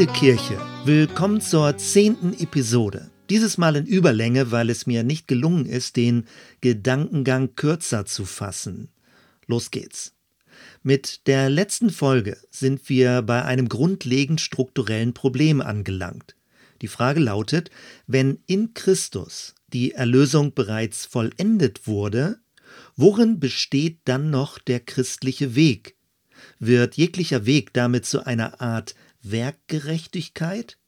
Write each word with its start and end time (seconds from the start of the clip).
Fluide 0.00 0.18
Kirche. 0.18 0.58
Willkommen 0.86 1.42
zur 1.42 1.76
zehnten 1.76 2.32
Episode. 2.32 3.10
Dieses 3.28 3.58
Mal 3.58 3.76
in 3.76 3.84
Überlänge, 3.84 4.50
weil 4.50 4.70
es 4.70 4.86
mir 4.86 5.02
nicht 5.02 5.28
gelungen 5.28 5.66
ist, 5.66 5.96
den 5.96 6.24
Gedankengang 6.62 7.54
kürzer 7.54 8.06
zu 8.06 8.24
fassen. 8.24 8.88
Los 9.46 9.70
geht's. 9.70 10.14
Mit 10.82 11.26
der 11.26 11.50
letzten 11.50 11.90
Folge 11.90 12.38
sind 12.48 12.88
wir 12.88 13.20
bei 13.20 13.44
einem 13.44 13.68
grundlegend 13.68 14.40
strukturellen 14.40 15.12
Problem 15.12 15.60
angelangt. 15.60 16.34
Die 16.80 16.88
Frage 16.88 17.20
lautet, 17.20 17.70
wenn 18.06 18.38
in 18.46 18.72
Christus 18.72 19.54
die 19.70 19.92
Erlösung 19.92 20.54
bereits 20.54 21.04
vollendet 21.04 21.86
wurde, 21.86 22.38
worin 22.96 23.38
besteht 23.38 23.98
dann 24.06 24.30
noch 24.30 24.58
der 24.58 24.80
christliche 24.80 25.54
Weg? 25.54 25.94
Wird 26.58 26.96
jeglicher 26.96 27.44
Weg 27.44 27.74
damit 27.74 28.06
zu 28.06 28.24
einer 28.24 28.62
Art 28.62 28.94
Werkgerechtigkeit? 29.22 30.78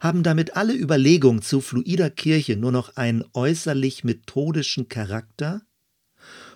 Haben 0.00 0.22
damit 0.22 0.56
alle 0.56 0.74
Überlegungen 0.74 1.42
zu 1.42 1.60
fluider 1.60 2.10
Kirche 2.10 2.56
nur 2.56 2.72
noch 2.72 2.96
einen 2.96 3.24
äußerlich 3.34 4.04
methodischen 4.04 4.88
Charakter? 4.88 5.62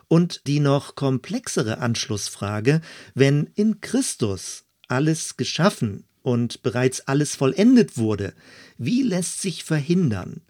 Und 0.09 0.47
die 0.47 0.61
noch 0.61 0.97
komplexere 0.97 1.79
Anschlussfrage, 1.79 2.81
wenn 3.15 3.51
in 3.55 3.81
Christus 3.81 4.65
alles 4.89 5.37
geschaffen 5.37 6.05
und 6.23 6.63
bereits 6.63 7.03
alles 7.03 7.37
vollendet 7.37 7.97
wurde, 7.97 8.35
wie 8.77 9.03
lässt 9.03 9.41
sich 9.41 9.63
verhindern, 9.63 10.43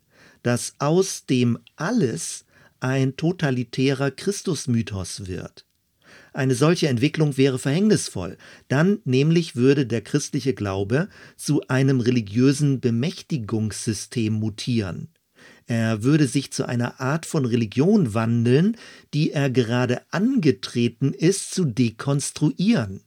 dass 0.42 0.74
aus 0.78 1.26
dem 1.26 1.58
alles 1.76 2.46
ein 2.80 3.16
totalitärer 3.16 4.10
Christusmythos 4.10 5.26
wird? 5.26 5.66
Eine 6.32 6.54
solche 6.54 6.88
Entwicklung 6.88 7.36
wäre 7.36 7.58
verhängnisvoll. 7.58 8.36
Dann 8.68 9.00
nämlich 9.04 9.56
würde 9.56 9.86
der 9.86 10.00
christliche 10.00 10.54
Glaube 10.54 11.08
zu 11.36 11.62
einem 11.68 12.00
religiösen 12.00 12.80
Bemächtigungssystem 12.80 14.32
mutieren. 14.32 15.08
Er 15.66 16.02
würde 16.02 16.26
sich 16.26 16.52
zu 16.52 16.66
einer 16.66 17.00
Art 17.00 17.26
von 17.26 17.44
Religion 17.44 18.14
wandeln, 18.14 18.76
die 19.14 19.30
er 19.30 19.50
gerade 19.50 20.02
angetreten 20.10 21.12
ist 21.12 21.52
zu 21.52 21.64
dekonstruieren. 21.64 23.02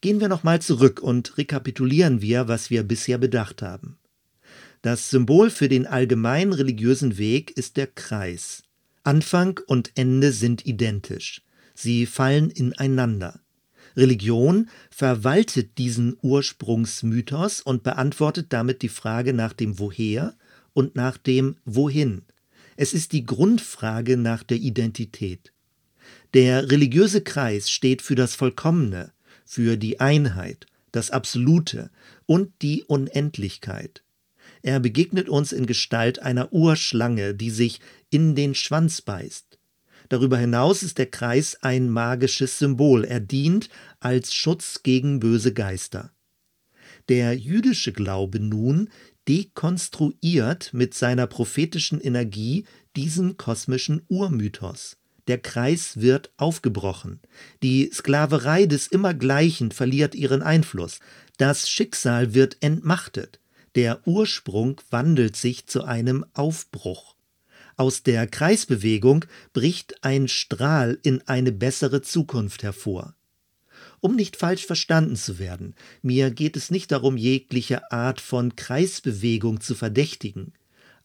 Gehen 0.00 0.20
wir 0.20 0.28
nochmal 0.28 0.60
zurück 0.60 1.00
und 1.00 1.38
rekapitulieren 1.38 2.20
wir, 2.20 2.48
was 2.48 2.70
wir 2.70 2.82
bisher 2.82 3.18
bedacht 3.18 3.62
haben. 3.62 3.98
Das 4.82 5.10
Symbol 5.10 5.50
für 5.50 5.68
den 5.68 5.86
allgemeinen 5.86 6.52
religiösen 6.52 7.16
Weg 7.16 7.52
ist 7.52 7.76
der 7.76 7.86
Kreis. 7.86 8.64
Anfang 9.04 9.60
und 9.68 9.92
Ende 9.94 10.32
sind 10.32 10.66
identisch. 10.66 11.42
Sie 11.74 12.06
fallen 12.06 12.50
ineinander. 12.50 13.40
Religion 13.96 14.68
verwaltet 14.90 15.78
diesen 15.78 16.16
Ursprungsmythos 16.22 17.60
und 17.60 17.82
beantwortet 17.82 18.46
damit 18.50 18.82
die 18.82 18.88
Frage 18.88 19.32
nach 19.32 19.52
dem 19.52 19.78
Woher 19.78 20.34
und 20.72 20.96
nach 20.96 21.18
dem 21.18 21.56
Wohin. 21.64 22.22
Es 22.76 22.94
ist 22.94 23.12
die 23.12 23.24
Grundfrage 23.24 24.16
nach 24.16 24.42
der 24.42 24.58
Identität. 24.58 25.52
Der 26.34 26.70
religiöse 26.70 27.20
Kreis 27.20 27.70
steht 27.70 28.00
für 28.00 28.14
das 28.14 28.34
Vollkommene, 28.34 29.12
für 29.44 29.76
die 29.76 30.00
Einheit, 30.00 30.66
das 30.90 31.10
Absolute 31.10 31.90
und 32.26 32.50
die 32.62 32.84
Unendlichkeit. 32.84 34.02
Er 34.62 34.80
begegnet 34.80 35.28
uns 35.28 35.52
in 35.52 35.66
Gestalt 35.66 36.20
einer 36.20 36.52
Urschlange, 36.52 37.34
die 37.34 37.50
sich 37.50 37.80
in 38.10 38.34
den 38.34 38.54
Schwanz 38.54 39.02
beißt. 39.02 39.58
Darüber 40.12 40.36
hinaus 40.36 40.82
ist 40.82 40.98
der 40.98 41.06
Kreis 41.06 41.56
ein 41.62 41.88
magisches 41.88 42.58
Symbol. 42.58 43.06
Er 43.06 43.18
dient 43.18 43.70
als 43.98 44.34
Schutz 44.34 44.82
gegen 44.82 45.20
böse 45.20 45.54
Geister. 45.54 46.12
Der 47.08 47.32
jüdische 47.34 47.94
Glaube 47.94 48.38
nun 48.38 48.90
dekonstruiert 49.26 50.74
mit 50.74 50.92
seiner 50.92 51.26
prophetischen 51.26 51.98
Energie 51.98 52.66
diesen 52.94 53.38
kosmischen 53.38 54.02
Urmythos. 54.08 54.98
Der 55.28 55.38
Kreis 55.38 55.98
wird 55.98 56.30
aufgebrochen. 56.36 57.22
Die 57.62 57.90
Sklaverei 57.90 58.66
des 58.66 58.88
Immergleichen 58.88 59.70
verliert 59.70 60.14
ihren 60.14 60.42
Einfluss. 60.42 61.00
Das 61.38 61.70
Schicksal 61.70 62.34
wird 62.34 62.58
entmachtet. 62.60 63.40
Der 63.76 64.06
Ursprung 64.06 64.78
wandelt 64.90 65.36
sich 65.36 65.68
zu 65.68 65.84
einem 65.84 66.26
Aufbruch. 66.34 67.16
Aus 67.76 68.02
der 68.02 68.26
Kreisbewegung 68.26 69.24
bricht 69.52 70.04
ein 70.04 70.28
Strahl 70.28 70.98
in 71.02 71.22
eine 71.26 71.52
bessere 71.52 72.02
Zukunft 72.02 72.62
hervor. 72.62 73.14
Um 74.00 74.16
nicht 74.16 74.36
falsch 74.36 74.66
verstanden 74.66 75.16
zu 75.16 75.38
werden, 75.38 75.74
mir 76.02 76.30
geht 76.30 76.56
es 76.56 76.70
nicht 76.70 76.90
darum, 76.90 77.16
jegliche 77.16 77.92
Art 77.92 78.20
von 78.20 78.56
Kreisbewegung 78.56 79.60
zu 79.60 79.74
verdächtigen. 79.74 80.52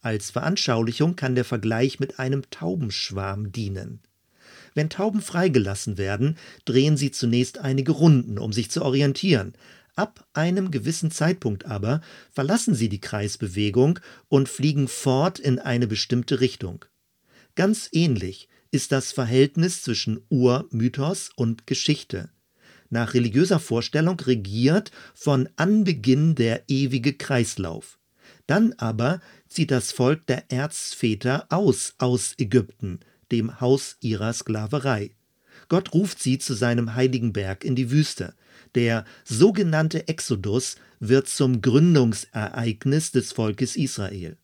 Als 0.01 0.31
Veranschaulichung 0.31 1.15
kann 1.15 1.35
der 1.35 1.45
Vergleich 1.45 1.99
mit 1.99 2.19
einem 2.19 2.49
Taubenschwarm 2.49 3.51
dienen. 3.51 3.99
Wenn 4.73 4.89
Tauben 4.89 5.21
freigelassen 5.21 5.97
werden, 5.97 6.37
drehen 6.65 6.97
sie 6.97 7.11
zunächst 7.11 7.57
einige 7.57 7.93
Runden, 7.93 8.37
um 8.37 8.53
sich 8.53 8.69
zu 8.69 8.83
orientieren, 8.83 9.53
Ab 9.97 10.27
einem 10.33 10.69
gewissen 10.69 11.09
Zeitpunkt 11.09 11.65
aber 11.65 12.01
verlassen 12.31 12.75
sie 12.75 12.87
die 12.87 13.01
Kreisbewegung 13.01 13.99
und 14.29 14.47
fliegen 14.47 14.87
fort 14.87 15.39
in 15.39 15.57
eine 15.57 15.87
bestimmte 15.87 16.39
Richtung. 16.39 16.85
Ganz 17.55 17.89
ähnlich 17.91 18.47
ist 18.69 18.91
das 18.91 19.11
Verhältnis 19.11 19.81
zwischen 19.81 20.21
Urmythos 20.29 21.31
und 21.35 21.65
Geschichte. 21.65 22.29
Nach 22.91 23.15
religiöser 23.15 23.59
Vorstellung 23.59 24.19
regiert 24.19 24.91
von 25.15 25.49
Anbeginn 25.55 26.35
der 26.35 26.65
ewige 26.67 27.13
Kreislauf. 27.13 27.97
Dann 28.45 28.73
aber 28.73 29.19
zieht 29.49 29.71
das 29.71 29.91
Volk 29.91 30.27
der 30.27 30.51
Erzväter 30.51 31.47
aus 31.49 31.95
aus 31.97 32.35
Ägypten, 32.37 32.99
dem 33.31 33.59
Haus 33.61 33.97
ihrer 34.01 34.31
Sklaverei. 34.31 35.15
Gott 35.69 35.91
ruft 35.95 36.21
sie 36.21 36.37
zu 36.37 36.53
seinem 36.53 36.93
heiligen 36.93 37.33
Berg 37.33 37.63
in 37.63 37.75
die 37.75 37.89
Wüste. 37.89 38.35
Der 38.75 39.05
sogenannte 39.23 40.07
Exodus 40.07 40.75
wird 40.99 41.27
zum 41.27 41.61
Gründungsereignis 41.61 43.11
des 43.11 43.31
Volkes 43.31 43.75
Israel. 43.75 44.37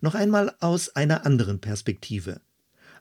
Noch 0.00 0.14
einmal 0.14 0.54
aus 0.60 0.94
einer 0.96 1.24
anderen 1.26 1.60
Perspektive. 1.60 2.40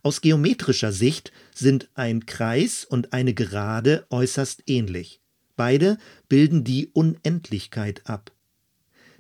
Aus 0.04 0.22
geometrischer 0.22 0.92
Sicht 0.92 1.32
sind 1.54 1.90
ein 1.94 2.26
Kreis 2.26 2.84
und 2.86 3.14
eine 3.14 3.34
Gerade 3.34 4.06
äußerst 4.10 4.64
ähnlich. 4.68 5.22
Beide 5.56 5.98
bilden 6.28 6.64
die 6.64 6.88
Unendlichkeit 6.88 8.02
ab. 8.06 8.32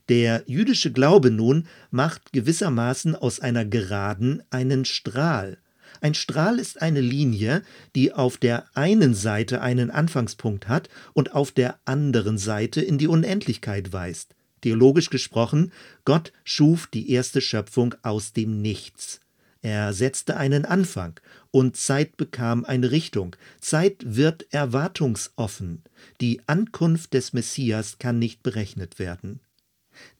Der 0.09 0.43
jüdische 0.47 0.91
Glaube 0.91 1.31
nun 1.31 1.67
macht 1.89 2.33
gewissermaßen 2.33 3.15
aus 3.15 3.39
einer 3.39 3.63
Geraden 3.63 4.43
einen 4.49 4.83
Strahl, 4.83 5.57
ein 6.01 6.13
Strahl 6.13 6.59
ist 6.59 6.81
eine 6.81 7.01
Linie, 7.01 7.63
die 7.95 8.13
auf 8.13 8.37
der 8.37 8.65
einen 8.75 9.13
Seite 9.13 9.61
einen 9.61 9.91
Anfangspunkt 9.91 10.67
hat 10.67 10.89
und 11.13 11.33
auf 11.33 11.51
der 11.51 11.79
anderen 11.85 12.37
Seite 12.37 12.81
in 12.81 12.97
die 12.97 13.07
Unendlichkeit 13.07 13.93
weist. 13.93 14.35
Theologisch 14.61 15.09
gesprochen, 15.09 15.71
Gott 16.05 16.31
schuf 16.43 16.87
die 16.87 17.11
erste 17.11 17.41
Schöpfung 17.41 17.95
aus 18.01 18.33
dem 18.33 18.61
Nichts. 18.61 19.19
Er 19.61 19.93
setzte 19.93 20.35
einen 20.37 20.65
Anfang 20.65 21.19
und 21.51 21.77
Zeit 21.77 22.17
bekam 22.17 22.65
eine 22.65 22.91
Richtung. 22.91 23.35
Zeit 23.61 23.95
wird 24.05 24.45
erwartungsoffen. 24.53 25.83
Die 26.19 26.41
Ankunft 26.47 27.13
des 27.13 27.31
Messias 27.31 27.97
kann 27.97 28.19
nicht 28.19 28.43
berechnet 28.43 28.99
werden. 28.99 29.39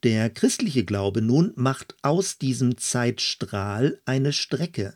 Der 0.03 0.29
christliche 0.29 0.85
Glaube 0.85 1.21
nun 1.21 1.51
macht 1.55 1.95
aus 2.01 2.37
diesem 2.37 2.77
Zeitstrahl 2.77 3.99
eine 4.05 4.31
Strecke. 4.31 4.93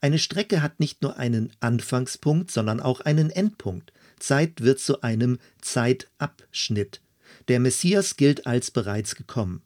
Eine 0.00 0.18
Strecke 0.18 0.62
hat 0.62 0.80
nicht 0.80 1.02
nur 1.02 1.16
einen 1.16 1.52
Anfangspunkt, 1.60 2.50
sondern 2.50 2.80
auch 2.80 3.00
einen 3.00 3.30
Endpunkt. 3.30 3.92
Zeit 4.18 4.62
wird 4.62 4.78
zu 4.78 5.02
einem 5.02 5.38
Zeitabschnitt. 5.60 7.00
Der 7.48 7.60
Messias 7.60 8.16
gilt 8.16 8.46
als 8.46 8.70
bereits 8.70 9.14
gekommen. 9.16 9.62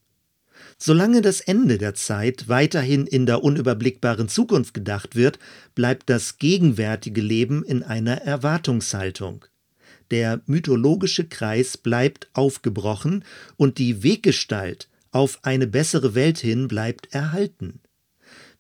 Solange 0.79 1.23
das 1.23 1.41
Ende 1.41 1.79
der 1.79 1.95
Zeit 1.95 2.49
weiterhin 2.49 3.07
in 3.07 3.27
der 3.27 3.43
unüberblickbaren 3.43 4.29
Zukunft 4.29 4.75
gedacht 4.75 5.17
wird, 5.17 5.39
bleibt 5.75 6.09
das 6.09 6.39
gegenwärtige 6.39 7.21
Leben 7.21 7.65
in 7.65 7.83
einer 7.83 8.23
Erwartungshaltung. 8.23 9.45
Der 10.11 10.41
mythologische 10.47 11.27
Kreis 11.27 11.77
bleibt 11.79 12.29
aufgebrochen 12.33 13.25
und 13.57 13.79
die 13.79 14.03
Weggestalt 14.03 14.89
auf 15.11 15.39
eine 15.43 15.67
bessere 15.67 16.15
Welt 16.15 16.39
hin 16.39 16.69
bleibt 16.69 17.13
erhalten. 17.15 17.81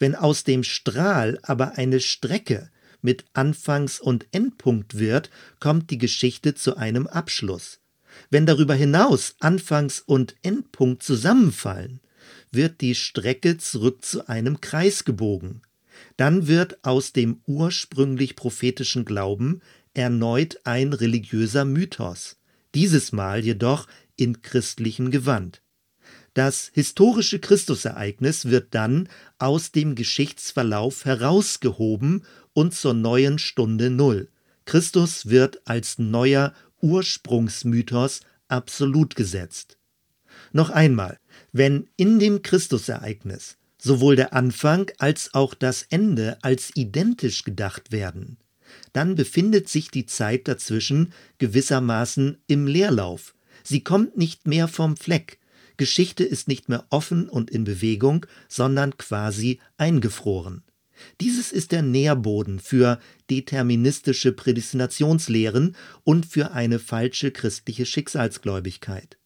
Wenn 0.03 0.17
aus 0.17 0.43
dem 0.43 0.65
Strahl 0.65 1.39
aber 1.43 1.79
eine 1.79 2.01
Strecke 2.01 2.73
mit 3.03 3.25
Anfangs- 3.35 4.01
und 4.01 4.27
Endpunkt 4.33 4.99
wird, 4.99 5.31
kommt 5.61 5.91
die 5.91 5.99
Geschichte 5.99 6.57
zu 6.57 6.77
einem 6.77 7.07
Abschluss. 7.07 7.79
Wenn 8.29 8.45
darüber 8.45 8.75
hinaus 8.75 9.37
Anfangs- 9.39 10.01
und 10.01 10.35
Endpunkt 10.43 11.05
zusammenfallen, 11.05 12.01
wird 12.51 12.81
die 12.81 12.97
Strecke 12.97 13.59
zurück 13.59 14.05
zu 14.05 14.27
einem 14.27 14.61
Kreis 14.61 15.05
gebogen. 15.05 15.63
Dann 16.17 16.49
wird 16.49 16.85
aus 16.85 17.13
dem 17.13 17.41
ursprünglich 17.47 18.35
prophetischen 18.35 19.05
Glauben 19.05 19.61
erneut 19.95 20.59
ein 20.65 20.95
religiöser 20.95 21.65
Mythos, 21.65 22.41
dieses 22.75 23.13
Mal 23.13 23.45
jedoch 23.45 23.87
in 24.17 24.43
christlichem 24.43 25.13
Gewand. 25.13 25.62
Das 26.35 26.71
historische 26.73 27.39
Christusereignis 27.39 28.47
wird 28.47 28.75
dann 28.75 29.09
aus 29.39 29.71
dem 29.71 29.95
Geschichtsverlauf 29.95 31.05
herausgehoben 31.05 32.25
und 32.55 32.75
zur 32.75 32.95
neuen 32.95 33.39
Stunde 33.39 33.91
Null. 33.91 34.29
Christus 34.65 35.27
wird 35.27 35.61
als 35.67 35.99
neuer 35.99 36.55
Ursprungsmythos 36.81 38.21
absolut 38.49 39.15
gesetzt. 39.15 39.77
Noch 40.53 40.71
einmal, 40.71 41.19
wenn 41.53 41.89
in 41.97 42.19
dem 42.19 42.43
Christusereignis 42.43 43.59
sowohl 43.79 44.17
der 44.17 44.33
Anfang 44.33 44.91
als 44.99 45.35
auch 45.35 45.55
das 45.55 45.83
Ende 45.91 46.39
als 46.43 46.71
identisch 46.75 47.45
gedacht 47.45 47.93
werden, 47.93 48.39
dann 48.93 49.17
befindet 49.17 49.69
sich 49.69 49.91
die 49.91 50.07
Zeit 50.07 50.49
dazwischen 50.49 51.13
gewissermaßen 51.39 52.39
im 52.47 52.67
Leerlauf. 52.67 53.35
Sie 53.63 53.83
kommt 53.83 54.17
nicht 54.17 54.47
mehr 54.47 54.69
vom 54.69 54.97
Fleck. 54.97 55.39
Geschichte 55.83 56.23
ist 56.23 56.47
nicht 56.47 56.69
mehr 56.69 56.87
offen 56.91 57.29
und 57.29 57.51
in 57.51 57.65
Bewegung, 57.65 58.25
sondern 58.47 58.97
quasi 58.99 59.59
eingefroren. 59.79 60.63
Dieses 61.21 61.51
ist 61.51 61.73
der 61.73 61.83
Nährboden 61.83 62.61
für 62.61 63.01
deterministische 63.29 64.31
Prädestinationslehren 64.31 65.75
und 66.05 66.25
für 66.25 66.53
eine 66.53 66.79
falsche 66.79 67.33
christliche 67.33 67.85
Schicksalsgläubigkeit. 67.85 69.19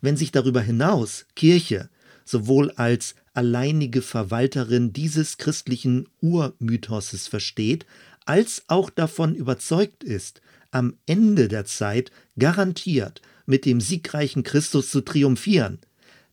Wenn 0.00 0.16
sich 0.16 0.32
darüber 0.32 0.62
hinaus 0.62 1.26
Kirche 1.36 1.90
sowohl 2.24 2.70
als 2.70 3.14
alleinige 3.34 4.00
Verwalterin 4.00 4.94
dieses 4.94 5.36
christlichen 5.36 6.08
Urmythoses 6.22 7.28
versteht, 7.28 7.84
als 8.24 8.62
auch 8.68 8.88
davon 8.88 9.34
überzeugt 9.34 10.04
ist, 10.04 10.40
am 10.70 10.96
Ende 11.04 11.48
der 11.48 11.66
Zeit 11.66 12.12
garantiert 12.38 13.20
mit 13.46 13.64
dem 13.64 13.80
siegreichen 13.80 14.42
Christus 14.42 14.90
zu 14.90 15.00
triumphieren, 15.00 15.78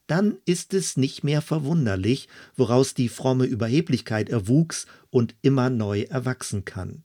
dann 0.08 0.38
ist 0.46 0.74
es 0.74 0.98
nicht 0.98 1.24
mehr 1.24 1.42
verwunderlich, 1.42 2.28
woraus 2.56 2.96
die 2.96 3.10
fromme 3.10 3.46
Überheblichkeit 3.46 4.30
erwuchs 4.30 4.88
und 5.12 5.36
immer 5.44 5.70
neu 5.70 6.02
erwachsen 6.02 6.66
kann. 6.66 7.04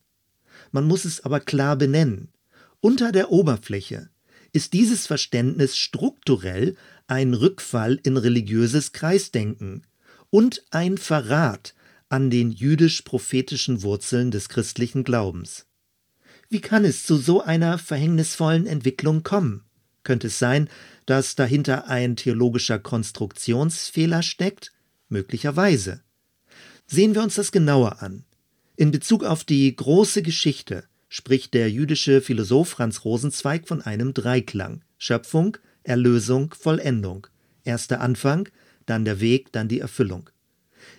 Man 0.72 0.84
muss 0.86 1.04
es 1.04 1.24
aber 1.24 1.40
klar 1.40 1.76
benennen. 1.76 2.30
Unter 2.80 3.12
der 3.12 3.30
Oberfläche 3.30 4.08
ist 4.52 4.72
dieses 4.72 5.06
Verständnis 5.06 5.76
strukturell 5.76 6.76
ein 7.06 7.34
Rückfall 7.34 8.00
in 8.02 8.16
religiöses 8.16 8.92
Kreisdenken 8.92 9.82
und 10.30 10.64
ein 10.70 10.96
Verrat 10.96 11.74
an 12.08 12.30
den 12.30 12.52
jüdisch-prophetischen 12.52 13.82
Wurzeln 13.82 14.30
des 14.30 14.48
christlichen 14.48 15.04
Glaubens. 15.04 15.66
Wie 16.48 16.60
kann 16.60 16.84
es 16.84 17.04
zu 17.04 17.16
so 17.16 17.42
einer 17.42 17.78
verhängnisvollen 17.78 18.66
Entwicklung 18.66 19.22
kommen? 19.22 19.64
Könnte 20.04 20.28
es 20.28 20.38
sein, 20.38 20.68
dass 21.06 21.34
dahinter 21.34 21.88
ein 21.88 22.16
theologischer 22.16 22.78
Konstruktionsfehler 22.78 24.22
steckt? 24.22 24.72
Möglicherweise. 25.08 26.02
Sehen 26.86 27.14
wir 27.14 27.22
uns 27.22 27.34
das 27.34 27.50
genauer 27.50 28.02
an. 28.02 28.24
In 28.76 28.90
Bezug 28.90 29.24
auf 29.24 29.44
die 29.44 29.74
große 29.74 30.22
Geschichte 30.22 30.84
spricht 31.08 31.54
der 31.54 31.70
jüdische 31.70 32.20
Philosoph 32.20 32.70
Franz 32.70 33.04
Rosenzweig 33.04 33.66
von 33.66 33.82
einem 33.82 34.14
Dreiklang 34.14 34.82
Schöpfung, 34.98 35.56
Erlösung, 35.82 36.54
Vollendung. 36.58 37.26
Erster 37.62 38.00
Anfang, 38.00 38.48
dann 38.86 39.04
der 39.04 39.20
Weg, 39.20 39.52
dann 39.52 39.68
die 39.68 39.80
Erfüllung. 39.80 40.30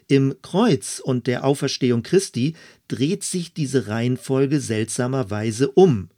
Im 0.07 0.35
Kreuz 0.41 0.99
und 1.03 1.27
der 1.27 1.43
Auferstehung 1.43 2.03
Christi 2.03 2.55
dreht 2.87 3.23
sich 3.23 3.53
diese 3.53 3.87
Reihenfolge 3.87 4.59
seltsamerweise 4.59 5.69
um. 5.71 6.09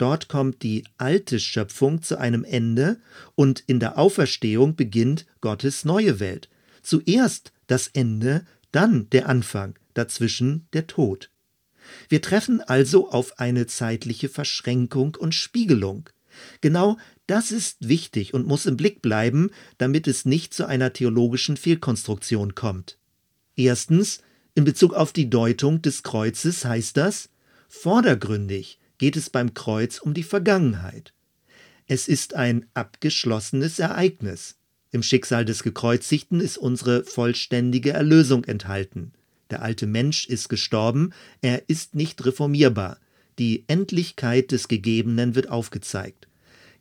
Dort 0.00 0.28
kommt 0.28 0.62
die 0.62 0.84
alte 0.96 1.38
Schöpfung 1.38 2.00
zu 2.00 2.18
einem 2.18 2.42
Ende 2.42 2.98
und 3.34 3.62
in 3.66 3.80
der 3.80 3.98
Auferstehung 3.98 4.74
beginnt 4.74 5.26
Gottes 5.42 5.84
neue 5.84 6.20
Welt. 6.20 6.48
Zuerst 6.80 7.52
das 7.66 7.86
Ende, 7.88 8.46
dann 8.72 9.10
der 9.10 9.28
Anfang, 9.28 9.78
dazwischen 9.92 10.66
der 10.72 10.86
Tod. 10.86 11.28
Wir 12.08 12.22
treffen 12.22 12.62
also 12.62 13.10
auf 13.10 13.38
eine 13.38 13.66
zeitliche 13.66 14.30
Verschränkung 14.30 15.16
und 15.16 15.34
Spiegelung. 15.34 16.08
Genau 16.62 16.96
das 17.26 17.52
ist 17.52 17.86
wichtig 17.86 18.32
und 18.32 18.46
muss 18.46 18.64
im 18.64 18.78
Blick 18.78 19.02
bleiben, 19.02 19.50
damit 19.76 20.08
es 20.08 20.24
nicht 20.24 20.54
zu 20.54 20.64
einer 20.64 20.94
theologischen 20.94 21.58
Fehlkonstruktion 21.58 22.54
kommt. 22.54 22.96
Erstens, 23.54 24.22
in 24.54 24.64
Bezug 24.64 24.94
auf 24.94 25.12
die 25.12 25.28
Deutung 25.28 25.82
des 25.82 26.02
Kreuzes 26.02 26.64
heißt 26.64 26.96
das, 26.96 27.28
vordergründig 27.68 28.79
geht 29.00 29.16
es 29.16 29.30
beim 29.30 29.54
Kreuz 29.54 29.98
um 29.98 30.12
die 30.12 30.22
Vergangenheit. 30.22 31.14
Es 31.86 32.06
ist 32.06 32.34
ein 32.34 32.66
abgeschlossenes 32.74 33.78
Ereignis. 33.78 34.58
Im 34.92 35.02
Schicksal 35.02 35.46
des 35.46 35.62
Gekreuzigten 35.62 36.38
ist 36.38 36.58
unsere 36.58 37.04
vollständige 37.04 37.92
Erlösung 37.92 38.44
enthalten. 38.44 39.12
Der 39.48 39.62
alte 39.62 39.86
Mensch 39.86 40.26
ist 40.26 40.50
gestorben, 40.50 41.14
er 41.40 41.66
ist 41.66 41.94
nicht 41.94 42.26
reformierbar. 42.26 42.98
Die 43.38 43.64
Endlichkeit 43.68 44.52
des 44.52 44.68
Gegebenen 44.68 45.34
wird 45.34 45.48
aufgezeigt. 45.48 46.28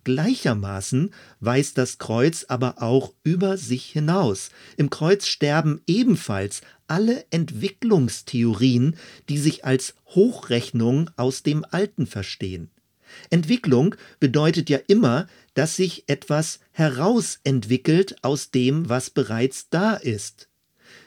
Gleichermaßen 0.04 1.14
weist 1.40 1.78
das 1.78 1.98
Kreuz 1.98 2.46
aber 2.48 2.82
auch 2.82 3.14
über 3.24 3.58
sich 3.58 3.86
hinaus. 3.86 4.50
Im 4.78 4.90
Kreuz 4.90 5.28
sterben 5.28 5.82
ebenfalls 5.88 6.62
alle 6.88 7.26
Entwicklungstheorien, 7.32 8.96
die 9.28 9.38
sich 9.38 9.66
als 9.66 9.96
Hochrechnung 10.08 11.10
aus 11.16 11.44
dem 11.44 11.66
Alten 11.70 12.08
verstehen. 12.08 12.72
Entwicklung 13.30 13.96
bedeutet 14.20 14.70
ja 14.70 14.80
immer, 14.88 15.28
dass 15.54 15.76
sich 15.76 16.04
etwas 16.08 16.60
herausentwickelt 16.72 18.24
aus 18.24 18.52
dem, 18.52 18.88
was 18.88 19.10
bereits 19.10 19.70
da 19.70 19.96
ist. 19.96 20.48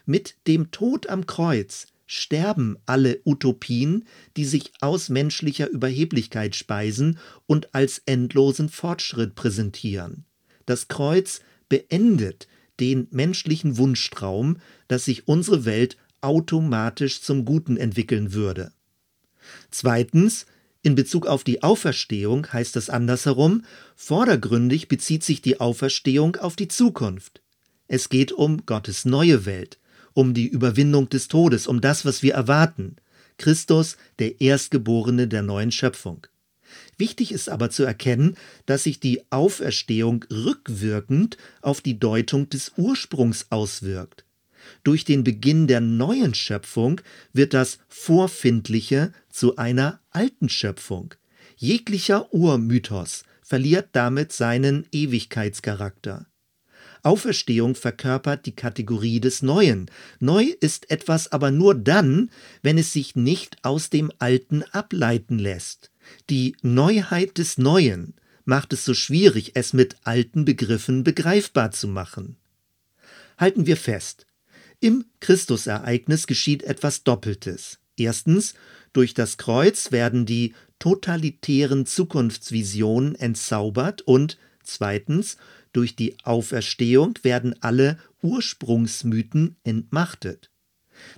Mit 0.04 0.36
dem 0.46 0.70
Tod 0.70 1.08
am 1.08 1.26
Kreuz 1.26 1.86
sterben 2.12 2.76
alle 2.84 3.20
Utopien, 3.24 4.04
die 4.36 4.44
sich 4.44 4.72
aus 4.80 5.08
menschlicher 5.08 5.68
Überheblichkeit 5.68 6.54
speisen 6.54 7.18
und 7.46 7.74
als 7.74 8.02
endlosen 8.04 8.68
Fortschritt 8.68 9.34
präsentieren. 9.34 10.26
Das 10.66 10.88
Kreuz 10.88 11.40
beendet 11.70 12.48
den 12.80 13.08
menschlichen 13.10 13.78
Wunschtraum, 13.78 14.58
dass 14.88 15.06
sich 15.06 15.26
unsere 15.26 15.64
Welt 15.64 15.96
automatisch 16.20 17.22
zum 17.22 17.46
Guten 17.46 17.78
entwickeln 17.78 18.34
würde. 18.34 18.72
Zweitens, 19.70 20.44
in 20.82 20.94
Bezug 20.94 21.26
auf 21.26 21.44
die 21.44 21.62
Auferstehung 21.62 22.46
heißt 22.52 22.76
es 22.76 22.90
andersherum, 22.90 23.64
vordergründig 23.96 24.88
bezieht 24.88 25.24
sich 25.24 25.40
die 25.40 25.60
Auferstehung 25.60 26.36
auf 26.36 26.56
die 26.56 26.68
Zukunft. 26.68 27.40
Es 27.88 28.08
geht 28.10 28.32
um 28.32 28.66
Gottes 28.66 29.04
neue 29.04 29.46
Welt, 29.46 29.78
um 30.14 30.34
die 30.34 30.48
Überwindung 30.48 31.08
des 31.08 31.28
Todes, 31.28 31.66
um 31.66 31.80
das, 31.80 32.04
was 32.04 32.22
wir 32.22 32.34
erwarten. 32.34 32.96
Christus, 33.38 33.96
der 34.18 34.40
Erstgeborene 34.40 35.28
der 35.28 35.42
neuen 35.42 35.72
Schöpfung. 35.72 36.26
Wichtig 36.96 37.32
ist 37.32 37.48
aber 37.48 37.70
zu 37.70 37.84
erkennen, 37.84 38.36
dass 38.66 38.84
sich 38.84 39.00
die 39.00 39.22
Auferstehung 39.30 40.24
rückwirkend 40.30 41.36
auf 41.60 41.80
die 41.80 41.98
Deutung 41.98 42.48
des 42.48 42.72
Ursprungs 42.76 43.46
auswirkt. 43.50 44.24
Durch 44.84 45.04
den 45.04 45.24
Beginn 45.24 45.66
der 45.66 45.80
neuen 45.80 46.34
Schöpfung 46.34 47.00
wird 47.32 47.54
das 47.54 47.78
Vorfindliche 47.88 49.12
zu 49.28 49.56
einer 49.56 50.00
alten 50.10 50.48
Schöpfung. 50.48 51.14
Jeglicher 51.56 52.32
Urmythos 52.32 53.24
verliert 53.42 53.88
damit 53.92 54.32
seinen 54.32 54.86
Ewigkeitscharakter. 54.92 56.26
Auferstehung 57.02 57.74
verkörpert 57.74 58.46
die 58.46 58.54
Kategorie 58.54 59.20
des 59.20 59.42
Neuen. 59.42 59.90
Neu 60.20 60.44
ist 60.60 60.90
etwas 60.90 61.32
aber 61.32 61.50
nur 61.50 61.74
dann, 61.74 62.30
wenn 62.62 62.78
es 62.78 62.92
sich 62.92 63.16
nicht 63.16 63.56
aus 63.62 63.90
dem 63.90 64.12
Alten 64.18 64.62
ableiten 64.70 65.38
lässt. 65.38 65.90
Die 66.30 66.56
Neuheit 66.62 67.38
des 67.38 67.58
Neuen 67.58 68.14
macht 68.44 68.72
es 68.72 68.84
so 68.84 68.94
schwierig, 68.94 69.52
es 69.54 69.72
mit 69.72 69.96
alten 70.04 70.44
Begriffen 70.44 71.04
begreifbar 71.04 71.72
zu 71.72 71.88
machen. 71.88 72.36
Halten 73.38 73.66
wir 73.66 73.76
fest. 73.76 74.26
Im 74.80 75.04
Christusereignis 75.20 76.26
geschieht 76.26 76.62
etwas 76.62 77.04
Doppeltes. 77.04 77.78
Erstens, 77.96 78.54
durch 78.92 79.14
das 79.14 79.36
Kreuz 79.38 79.92
werden 79.92 80.26
die 80.26 80.54
totalitären 80.78 81.86
Zukunftsvisionen 81.86 83.14
entzaubert 83.14 84.02
und 84.02 84.38
zweitens, 84.64 85.36
durch 85.72 85.96
die 85.96 86.16
Auferstehung 86.24 87.18
werden 87.22 87.54
alle 87.62 87.98
Ursprungsmythen 88.22 89.56
entmachtet. 89.64 90.50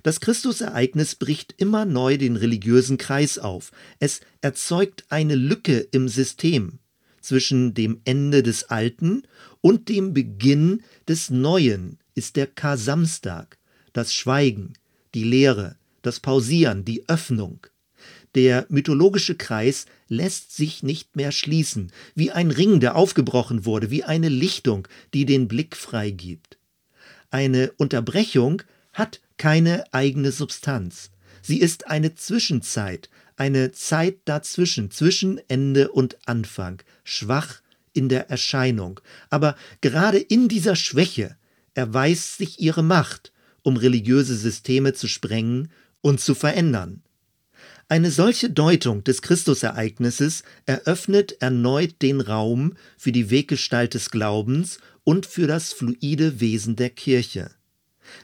Das 0.03 0.19
Christusereignis 0.19 1.15
bricht 1.15 1.53
immer 1.57 1.85
neu 1.85 2.17
den 2.17 2.35
religiösen 2.35 2.97
Kreis 2.97 3.37
auf. 3.37 3.71
Es 3.99 4.21
erzeugt 4.41 5.05
eine 5.09 5.35
Lücke 5.35 5.79
im 5.91 6.07
System 6.07 6.79
zwischen 7.21 7.73
dem 7.73 8.01
Ende 8.05 8.43
des 8.43 8.65
Alten 8.65 9.23
und 9.61 9.89
dem 9.89 10.13
Beginn 10.13 10.83
des 11.07 11.29
Neuen 11.29 11.97
ist 12.13 12.35
der 12.35 12.47
Kar-Samstag, 12.47 13.57
das 13.93 14.13
Schweigen, 14.13 14.73
die 15.13 15.23
Lehre, 15.23 15.75
das 16.01 16.19
Pausieren, 16.19 16.85
die 16.85 17.09
Öffnung. 17.09 17.65
Der 18.35 18.65
mythologische 18.67 19.35
Kreis 19.35 19.85
lässt 20.09 20.55
sich 20.55 20.83
nicht 20.83 21.15
mehr 21.15 21.31
schließen, 21.31 21.91
wie 22.15 22.31
ein 22.31 22.51
Ring, 22.51 22.81
der 22.81 22.95
aufgebrochen 22.95 23.65
wurde, 23.65 23.89
wie 23.89 24.03
eine 24.03 24.27
Lichtung, 24.27 24.87
die 25.13 25.25
den 25.25 25.47
Blick 25.47 25.77
freigibt. 25.77 26.57
Eine 27.31 27.71
Unterbrechung 27.77 28.61
hat 28.91 29.21
keine 29.37 29.93
eigene 29.93 30.33
Substanz. 30.33 31.11
Sie 31.41 31.59
ist 31.59 31.87
eine 31.87 32.15
Zwischenzeit, 32.15 33.09
eine 33.37 33.71
Zeit 33.71 34.17
dazwischen, 34.25 34.91
zwischen 34.91 35.39
Ende 35.47 35.91
und 35.91 36.17
Anfang, 36.27 36.81
schwach 37.05 37.61
in 37.93 38.09
der 38.09 38.29
Erscheinung. 38.29 38.99
Aber 39.29 39.55
gerade 39.79 40.17
in 40.17 40.49
dieser 40.49 40.75
Schwäche 40.75 41.37
erweist 41.73 42.37
sich 42.37 42.59
ihre 42.59 42.83
Macht, 42.83 43.31
um 43.63 43.77
religiöse 43.77 44.35
Systeme 44.35 44.93
zu 44.93 45.07
sprengen 45.07 45.71
und 46.01 46.19
zu 46.19 46.35
verändern. 46.35 47.01
Eine 47.87 48.09
solche 48.09 48.49
Deutung 48.49 49.03
des 49.03 49.21
Christusereignisses 49.21 50.43
eröffnet 50.65 51.39
erneut 51.39 52.01
den 52.01 52.19
Raum 52.19 52.73
für 52.97 53.11
die 53.11 53.29
Weggestalt 53.29 53.93
des 53.93 54.09
Glaubens 54.09 54.79
und 55.03 55.27
für 55.27 55.45
das 55.45 55.71
fluide 55.71 56.39
Wesen 56.39 56.75
der 56.75 56.89
Kirche. 56.89 57.51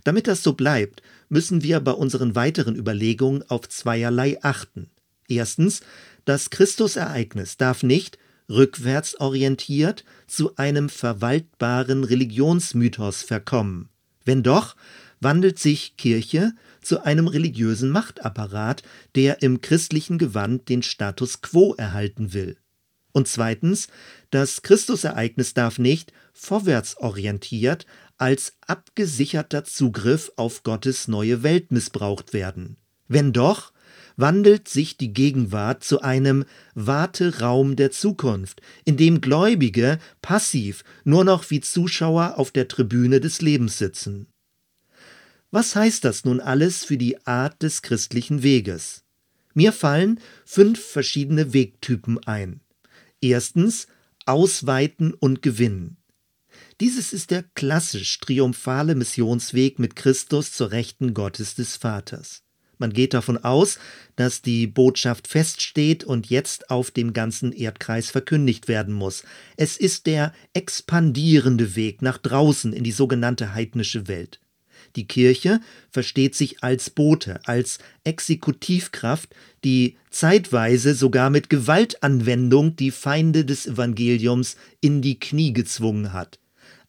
Damit 0.04 0.26
das 0.26 0.42
so 0.42 0.54
bleibt, 0.54 1.04
müssen 1.30 1.62
wir 1.62 1.80
bei 1.80 1.92
unseren 1.92 2.34
weiteren 2.34 2.76
Überlegungen 2.76 3.48
auf 3.50 3.70
zweierlei 3.70 4.40
achten. 4.42 4.90
Erstens, 5.28 5.82
das 6.26 6.50
Christusereignis 6.50 7.58
darf 7.58 7.84
nicht 7.84 8.18
rückwärtsorientiert 8.50 10.06
zu 10.26 10.56
einem 10.56 10.90
verwaltbaren 10.90 12.04
Religionsmythos 12.04 13.22
verkommen. 13.22 13.90
Wenn 14.26 14.42
doch, 14.42 14.76
wandelt 15.20 15.60
sich 15.60 15.98
Kirche 15.98 16.54
zu 16.82 17.04
einem 17.04 17.28
religiösen 17.28 17.90
Machtapparat, 17.90 18.84
der 19.16 19.42
im 19.42 19.62
christlichen 19.62 20.18
Gewand 20.18 20.70
den 20.70 20.84
Status 20.84 21.42
quo 21.42 21.74
erhalten 21.76 22.34
will. 22.34 22.58
Und 23.14 23.28
zweitens, 23.28 23.88
das 24.30 24.62
Christusereignis 24.62 25.54
darf 25.54 25.80
nicht 25.80 26.14
vorwärtsorientiert 26.34 27.86
als 28.18 28.54
abgesicherter 28.68 29.64
Zugriff 29.64 30.32
auf 30.36 30.64
Gottes 30.64 31.08
neue 31.08 31.44
Welt 31.44 31.72
missbraucht 31.72 32.34
werden. 32.34 32.78
Wenn 33.08 33.34
doch, 33.34 33.74
wandelt 34.16 34.68
sich 34.68 34.98
die 34.98 35.14
Gegenwart 35.14 35.84
zu 35.84 36.02
einem 36.02 36.46
Warteraum 36.76 37.76
der 37.76 37.92
Zukunft, 37.92 38.62
in 38.86 38.96
dem 38.96 39.20
Gläubige 39.20 40.00
passiv 40.22 40.84
nur 41.04 41.26
noch 41.26 41.50
wie 41.50 41.60
Zuschauer 41.60 42.38
auf 42.38 42.52
der 42.52 42.68
Tribüne 42.68 43.20
des 43.20 43.42
Lebens 43.42 43.78
sitzen. 43.78 44.28
Was 45.52 45.76
heißt 45.76 46.06
das 46.06 46.24
nun 46.24 46.40
alles 46.40 46.86
für 46.86 46.98
die 46.98 47.28
Art 47.28 47.62
des 47.62 47.82
christlichen 47.82 48.42
Weges? 48.42 49.04
Mir 49.54 49.74
fallen 49.74 50.22
fünf 50.46 50.82
verschiedene 50.82 51.54
Wegtypen 51.54 52.26
ein. 52.26 52.62
Erstens 53.20 53.88
Ausweiten 54.26 55.14
und 55.14 55.42
Gewinnen. 55.42 55.98
Dieses 56.80 57.12
ist 57.12 57.32
der 57.32 57.44
klassisch 57.54 58.18
triumphale 58.20 58.96
Missionsweg 58.96 59.78
mit 59.78 59.98
Christus 59.98 60.54
zur 60.54 60.72
Rechten 60.72 61.14
Gottes 61.14 61.56
des 61.56 61.76
Vaters. 61.76 62.44
Man 62.78 62.94
geht 62.94 63.14
davon 63.14 63.38
aus, 63.38 63.78
dass 64.16 64.42
die 64.42 64.68
Botschaft 64.68 65.28
feststeht 65.28 66.06
und 66.06 66.30
jetzt 66.30 66.70
auf 66.70 66.92
dem 66.92 67.12
ganzen 67.12 67.52
Erdkreis 67.52 68.10
verkündigt 68.10 68.70
werden 68.70 68.94
muss. 68.94 69.24
Es 69.58 69.76
ist 69.76 70.06
der 70.08 70.34
expandierende 70.54 71.76
Weg 71.76 72.02
nach 72.02 72.18
draußen 72.18 72.72
in 72.72 72.84
die 72.86 72.92
sogenannte 72.92 73.54
heidnische 73.54 74.08
Welt. 74.08 74.40
Die 74.96 75.08
Kirche 75.08 75.60
versteht 75.90 76.36
sich 76.36 76.64
als 76.64 76.90
Bote, 76.90 77.40
als 77.46 77.80
Exekutivkraft, 78.04 79.30
die 79.64 79.98
zeitweise 80.10 80.94
sogar 80.94 81.30
mit 81.30 81.50
Gewaltanwendung 81.50 82.76
die 82.76 82.92
Feinde 82.92 83.46
des 83.46 83.66
Evangeliums 83.66 84.56
in 84.82 85.02
die 85.02 85.20
Knie 85.20 85.54
gezwungen 85.54 86.14
hat. 86.14 86.40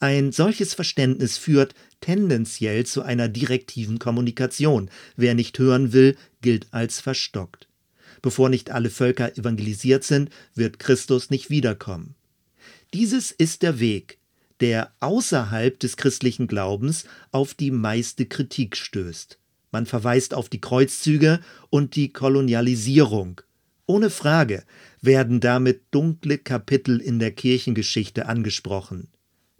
Ein 0.01 0.33
solches 0.33 0.75
Verständnis 0.75 1.39
führt 1.39 1.75
tendenziell 2.01 2.85
zu 2.85 3.03
einer 3.03 3.29
direktiven 3.29 4.01
Kommunikation. 4.01 4.91
Wer 5.17 5.35
nicht 5.35 5.59
hören 5.61 5.93
will, 5.93 6.17
gilt 6.41 6.67
als 6.73 7.01
verstockt. 7.01 7.69
Bevor 8.21 8.49
nicht 8.49 8.71
alle 8.71 8.91
Völker 8.91 9.37
evangelisiert 9.37 10.03
sind, 10.03 10.31
wird 10.55 10.79
Christus 10.79 11.31
nicht 11.31 11.51
wiederkommen. 11.51 12.15
Dieses 12.95 13.31
ist 13.31 13.63
der 13.63 13.79
Weg, 13.79 14.19
der 14.63 14.93
außerhalb 15.01 15.79
des 15.81 15.97
christlichen 15.97 16.47
Glaubens 16.47 17.05
auf 17.33 17.53
die 17.53 17.73
meiste 17.73 18.27
Kritik 18.27 18.77
stößt. 18.77 19.39
Man 19.73 19.87
verweist 19.87 20.35
auf 20.35 20.49
die 20.49 20.61
Kreuzzüge 20.61 21.41
und 21.69 21.97
die 21.97 22.13
Kolonialisierung. 22.13 23.41
Ohne 23.87 24.09
Frage 24.09 24.63
werden 25.01 25.41
damit 25.41 25.83
dunkle 25.91 26.39
Kapitel 26.39 27.01
in 27.01 27.19
der 27.19 27.33
Kirchengeschichte 27.33 28.27
angesprochen. 28.27 29.09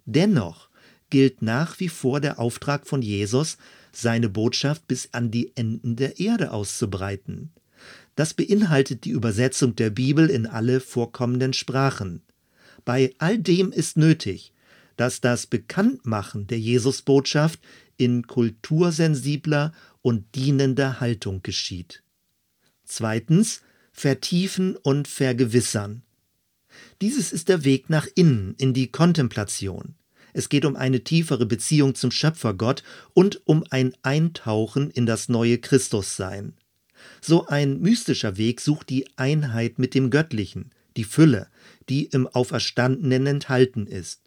Dennoch 0.05 0.69
gilt 1.09 1.41
nach 1.41 1.81
wie 1.81 1.89
vor 1.89 2.21
der 2.21 2.39
Auftrag 2.39 2.87
von 2.87 3.01
Jesus, 3.01 3.57
seine 3.91 4.29
Botschaft 4.29 4.87
bis 4.87 5.09
an 5.11 5.31
die 5.31 5.51
Enden 5.57 5.97
der 5.97 6.17
Erde 6.19 6.51
auszubreiten. 6.51 7.51
Das 8.15 8.33
beinhaltet 8.33 9.03
die 9.03 9.09
Übersetzung 9.09 9.75
der 9.75 9.89
Bibel 9.89 10.29
in 10.29 10.47
alle 10.47 10.79
vorkommenden 10.79 11.51
Sprachen. 11.51 12.21
Bei 12.85 13.13
all 13.17 13.37
dem 13.37 13.73
ist 13.73 13.97
nötig, 13.97 14.52
dass 14.97 15.21
das 15.21 15.47
Bekanntmachen 15.47 16.47
der 16.47 16.59
Jesusbotschaft 16.59 17.59
in 17.97 18.27
kultursensibler 18.27 19.73
und 20.01 20.35
dienender 20.35 20.99
Haltung 20.99 21.41
geschieht. 21.43 22.03
Zweitens, 22.85 23.61
vertiefen 23.91 24.75
und 24.75 25.07
vergewissern. 25.07 26.01
Dieses 27.01 27.31
ist 27.31 27.49
der 27.49 27.63
Weg 27.63 27.89
nach 27.89 28.07
innen 28.15 28.55
in 28.57 28.73
die 28.73 28.91
Kontemplation. 28.91 29.95
Es 30.33 30.49
geht 30.49 30.65
um 30.65 30.75
eine 30.75 31.03
tiefere 31.03 31.45
Beziehung 31.45 31.93
zum 31.93 32.09
Schöpfergott 32.09 32.83
und 33.13 33.41
um 33.45 33.63
ein 33.69 33.93
Eintauchen 34.01 34.89
in 34.89 35.05
das 35.05 35.29
neue 35.29 35.59
Christussein. 35.59 36.53
So 37.21 37.45
ein 37.45 37.79
mystischer 37.79 38.37
Weg 38.37 38.59
sucht 38.59 38.89
die 38.89 39.07
Einheit 39.15 39.77
mit 39.77 39.93
dem 39.93 40.09
Göttlichen, 40.09 40.71
die 40.97 41.03
Fülle, 41.03 41.47
die 41.89 42.05
im 42.05 42.27
Auferstandenen 42.27 43.27
enthalten 43.27 43.85
ist. 43.85 44.22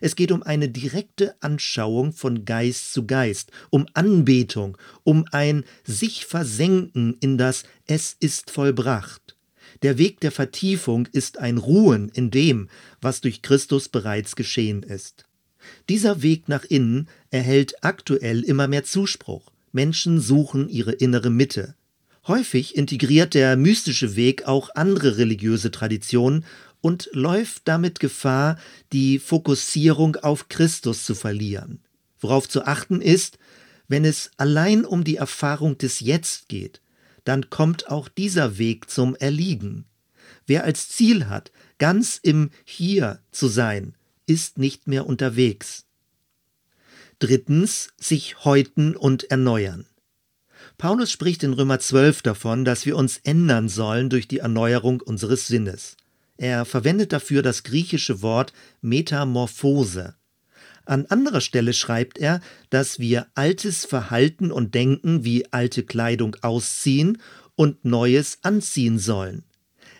Es 0.00 0.16
geht 0.16 0.32
um 0.32 0.42
eine 0.42 0.68
direkte 0.68 1.34
Anschauung 1.40 2.12
von 2.12 2.44
Geist 2.44 2.92
zu 2.92 3.06
Geist, 3.06 3.50
um 3.70 3.86
Anbetung, 3.94 4.76
um 5.02 5.24
ein 5.32 5.64
sich 5.84 6.26
versenken 6.26 7.16
in 7.20 7.38
das 7.38 7.64
Es 7.86 8.16
ist 8.18 8.50
vollbracht. 8.50 9.36
Der 9.82 9.98
Weg 9.98 10.20
der 10.20 10.32
Vertiefung 10.32 11.06
ist 11.12 11.38
ein 11.38 11.58
Ruhen 11.58 12.08
in 12.08 12.30
dem, 12.30 12.68
was 13.00 13.20
durch 13.20 13.42
Christus 13.42 13.88
bereits 13.88 14.36
geschehen 14.36 14.82
ist. 14.82 15.26
Dieser 15.88 16.22
Weg 16.22 16.48
nach 16.48 16.64
innen 16.64 17.08
erhält 17.30 17.82
aktuell 17.82 18.42
immer 18.42 18.68
mehr 18.68 18.84
Zuspruch. 18.84 19.50
Menschen 19.72 20.20
suchen 20.20 20.68
ihre 20.68 20.92
innere 20.92 21.30
Mitte. 21.30 21.74
Häufig 22.26 22.76
integriert 22.76 23.34
der 23.34 23.56
mystische 23.56 24.16
Weg 24.16 24.46
auch 24.46 24.70
andere 24.74 25.18
religiöse 25.18 25.70
Traditionen 25.70 26.44
und 26.84 27.08
läuft 27.14 27.62
damit 27.64 27.98
Gefahr, 27.98 28.58
die 28.92 29.18
Fokussierung 29.18 30.16
auf 30.16 30.50
Christus 30.50 31.06
zu 31.06 31.14
verlieren. 31.14 31.80
Worauf 32.20 32.46
zu 32.46 32.66
achten 32.66 33.00
ist, 33.00 33.38
wenn 33.88 34.04
es 34.04 34.32
allein 34.36 34.84
um 34.84 35.02
die 35.02 35.16
Erfahrung 35.16 35.78
des 35.78 36.00
Jetzt 36.00 36.50
geht, 36.50 36.82
dann 37.24 37.48
kommt 37.48 37.88
auch 37.88 38.10
dieser 38.10 38.58
Weg 38.58 38.90
zum 38.90 39.16
Erliegen. 39.16 39.86
Wer 40.46 40.64
als 40.64 40.90
Ziel 40.90 41.26
hat, 41.26 41.52
ganz 41.78 42.20
im 42.22 42.50
Hier 42.66 43.18
zu 43.30 43.48
sein, 43.48 43.94
ist 44.26 44.58
nicht 44.58 44.86
mehr 44.86 45.06
unterwegs. 45.06 45.86
Drittens, 47.18 47.94
sich 47.96 48.44
häuten 48.44 48.94
und 48.94 49.30
erneuern. 49.30 49.86
Paulus 50.76 51.10
spricht 51.10 51.44
in 51.44 51.54
Römer 51.54 51.78
12 51.78 52.20
davon, 52.20 52.66
dass 52.66 52.84
wir 52.84 52.98
uns 52.98 53.16
ändern 53.24 53.70
sollen 53.70 54.10
durch 54.10 54.28
die 54.28 54.40
Erneuerung 54.40 55.00
unseres 55.00 55.46
Sinnes. 55.46 55.96
Er 56.36 56.64
verwendet 56.64 57.12
dafür 57.12 57.42
das 57.42 57.62
griechische 57.62 58.22
Wort 58.22 58.52
Metamorphose. 58.80 60.14
An 60.84 61.06
anderer 61.06 61.40
Stelle 61.40 61.72
schreibt 61.72 62.18
er, 62.18 62.40
dass 62.70 62.98
wir 62.98 63.26
altes 63.34 63.84
Verhalten 63.84 64.50
und 64.50 64.74
Denken 64.74 65.24
wie 65.24 65.50
alte 65.52 65.82
Kleidung 65.82 66.36
ausziehen 66.42 67.18
und 67.54 67.84
Neues 67.84 68.38
anziehen 68.42 68.98
sollen. 68.98 69.44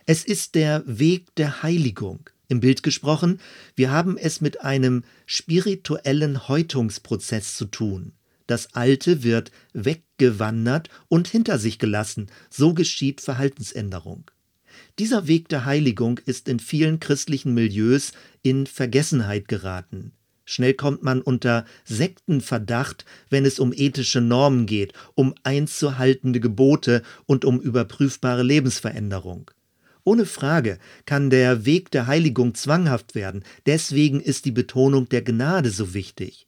Es 0.05 0.23
ist 0.23 0.55
der 0.55 0.83
Weg 0.85 1.33
der 1.35 1.63
Heiligung. 1.63 2.29
Im 2.47 2.59
Bild 2.59 2.83
gesprochen, 2.83 3.39
wir 3.75 3.89
haben 3.89 4.17
es 4.17 4.39
mit 4.39 4.61
einem 4.61 5.03
spirituellen 5.25 6.47
Häutungsprozess 6.47 7.55
zu 7.55 7.65
tun. 7.65 8.11
Das 8.45 8.75
Alte 8.75 9.23
wird 9.23 9.51
weggewandert 9.73 10.89
und 11.07 11.27
hinter 11.27 11.57
sich 11.57 11.79
gelassen, 11.79 12.27
so 12.51 12.75
geschieht 12.75 13.21
Verhaltensänderung. 13.21 14.29
Dieser 14.99 15.27
Weg 15.27 15.49
der 15.49 15.65
Heiligung 15.65 16.19
ist 16.25 16.47
in 16.47 16.59
vielen 16.59 16.99
christlichen 16.99 17.53
Milieus 17.53 18.11
in 18.41 18.67
Vergessenheit 18.67 19.47
geraten. 19.47 20.11
Schnell 20.45 20.75
kommt 20.75 21.01
man 21.01 21.21
unter 21.21 21.65
Sektenverdacht, 21.85 23.03
wenn 23.29 23.45
es 23.45 23.59
um 23.59 23.73
ethische 23.73 24.21
Normen 24.21 24.67
geht, 24.67 24.93
um 25.15 25.33
einzuhaltende 25.43 26.39
Gebote 26.39 27.01
und 27.25 27.45
um 27.45 27.59
überprüfbare 27.59 28.43
Lebensveränderung. 28.43 29.49
Ohne 30.03 30.27
Frage 30.27 30.77
kann 31.07 31.31
der 31.31 31.65
Weg 31.65 31.89
der 31.89 32.05
Heiligung 32.05 32.53
zwanghaft 32.53 33.15
werden, 33.15 33.43
deswegen 33.65 34.21
ist 34.21 34.45
die 34.45 34.51
Betonung 34.51 35.09
der 35.09 35.23
Gnade 35.23 35.71
so 35.71 35.95
wichtig. 35.95 36.47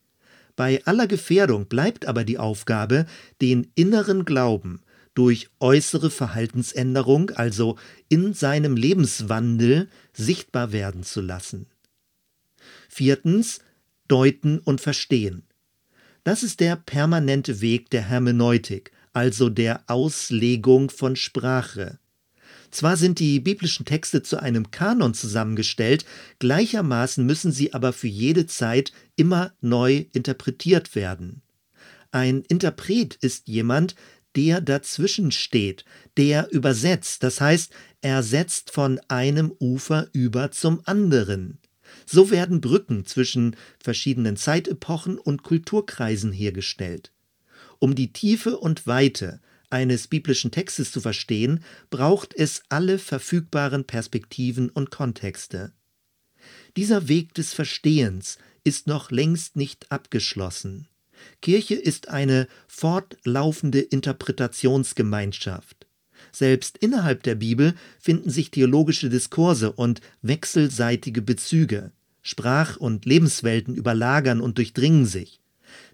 Bei 0.55 0.83
aller 0.85 1.07
Gefährdung 1.07 1.65
bleibt 1.65 2.05
aber 2.05 2.23
die 2.23 2.37
Aufgabe, 2.37 3.07
den 3.41 3.71
inneren 3.73 4.25
Glauben 4.25 4.81
durch 5.17 5.49
äußere 5.59 6.11
Verhaltensänderung, 6.11 7.31
also 7.31 7.75
in 8.07 8.35
seinem 8.35 8.77
Lebenswandel, 8.77 9.89
sichtbar 10.13 10.71
werden 10.71 11.01
zu 11.01 11.21
lassen. 11.21 11.65
Viertens, 12.87 13.59
deuten 14.07 14.59
und 14.59 14.79
verstehen. 14.79 15.41
Das 16.23 16.43
ist 16.43 16.59
der 16.59 16.75
permanente 16.75 17.61
Weg 17.61 17.89
der 17.89 18.03
Hermeneutik, 18.03 18.91
also 19.11 19.49
der 19.49 19.81
Auslegung 19.87 20.91
von 20.91 21.15
Sprache. 21.15 21.97
Zwar 22.69 22.95
sind 22.95 23.17
die 23.17 23.39
biblischen 23.39 23.87
Texte 23.87 24.21
zu 24.21 24.39
einem 24.39 24.69
Kanon 24.69 25.15
zusammengestellt, 25.15 26.05
gleichermaßen 26.37 27.25
müssen 27.25 27.51
sie 27.51 27.73
aber 27.73 27.91
für 27.91 28.07
jede 28.07 28.45
Zeit 28.45 28.91
immer 29.15 29.51
neu 29.61 30.05
interpretiert 30.13 30.93
werden. 30.93 31.41
Ein 32.11 32.43
Interpret 32.47 33.15
ist 33.15 33.47
jemand, 33.47 33.95
der 34.37 34.61
dazwischen 34.61 35.31
steht, 35.31 35.83
der 36.15 36.51
übersetzt, 36.51 37.23
das 37.23 37.41
heißt, 37.41 37.73
er 38.01 38.21
setzt 38.21 38.69
von 38.69 39.01
einem 39.07 39.51
Ufer 39.59 40.09
über 40.13 40.51
zum 40.51 40.81
anderen. 40.85 41.57
So 42.05 42.29
werden 42.29 42.61
Brücken 42.61 43.03
zwischen 43.07 43.55
verschiedenen 43.79 44.37
Zeitepochen 44.37 45.17
und 45.17 45.41
Kulturkreisen 45.41 46.31
hergestellt. 46.31 47.11
Um 47.79 47.95
die 47.95 48.13
Tiefe 48.13 48.59
und 48.59 48.85
Weite 48.85 49.41
eines 49.71 50.07
biblischen 50.07 50.51
Textes 50.51 50.91
zu 50.91 51.01
verstehen, 51.01 51.63
braucht 51.89 52.35
es 52.35 52.61
alle 52.69 52.99
verfügbaren 52.99 53.85
Perspektiven 53.85 54.69
und 54.69 54.91
Kontexte. 54.91 55.73
Dieser 56.75 57.07
Weg 57.07 57.33
des 57.33 57.53
Verstehens 57.53 58.37
ist 58.63 58.85
noch 58.85 59.09
längst 59.09 59.55
nicht 59.55 59.91
abgeschlossen. 59.91 60.87
Kirche 61.41 61.75
ist 61.75 62.09
eine 62.09 62.47
fortlaufende 62.67 63.79
Interpretationsgemeinschaft. 63.79 65.87
Selbst 66.31 66.77
innerhalb 66.77 67.23
der 67.23 67.35
Bibel 67.35 67.73
finden 67.99 68.29
sich 68.29 68.51
theologische 68.51 69.09
Diskurse 69.09 69.71
und 69.71 70.01
wechselseitige 70.21 71.21
Bezüge. 71.21 71.91
Sprach- 72.21 72.77
und 72.77 73.05
Lebenswelten 73.05 73.75
überlagern 73.75 74.41
und 74.41 74.57
durchdringen 74.57 75.05
sich. 75.05 75.39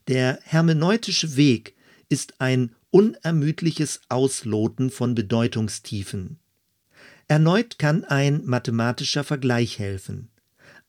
Der 0.08 0.39
hermeneutische 0.44 1.36
Weg 1.36 1.75
ist 2.10 2.42
ein 2.42 2.75
unermüdliches 2.89 4.01
Ausloten 4.10 4.89
von 4.89 5.15
Bedeutungstiefen. 5.15 6.39
Erneut 7.27 7.80
kann 7.80 8.03
ein 8.03 8.42
mathematischer 8.46 9.24
Vergleich 9.24 9.80
helfen. 9.80 10.30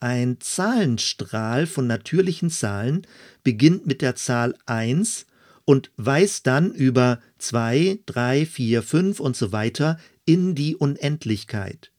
Ein 0.04 0.38
Zahlenstrahl 0.38 1.66
von 1.66 1.86
natürlichen 1.86 2.50
Zahlen 2.50 3.06
beginnt 3.42 3.86
mit 3.86 4.02
der 4.02 4.14
Zahl 4.16 4.54
1 4.66 5.24
und 5.64 5.92
weist 5.96 6.46
dann 6.46 6.74
über 6.74 7.22
2, 7.38 8.00
3, 8.04 8.44
4, 8.44 8.82
5 8.82 9.20
und 9.20 9.34
so 9.34 9.50
weiter 9.50 9.98
in 10.26 10.54
die 10.54 10.76
Unendlichkeit. 10.76 11.90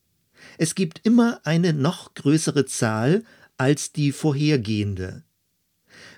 Es 0.56 0.76
gibt 0.76 1.00
immer 1.04 1.40
eine 1.42 1.72
noch 1.72 2.14
größere 2.14 2.64
Zahl 2.64 3.24
als 3.58 3.90
die 3.90 4.12
vorhergehende. 4.12 5.24